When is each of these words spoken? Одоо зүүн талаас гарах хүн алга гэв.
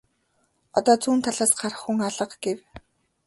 Одоо 0.77 0.95
зүүн 1.03 1.19
талаас 1.25 1.51
гарах 1.59 1.79
хүн 1.81 1.97
алга 2.07 2.25
гэв. 2.43 2.59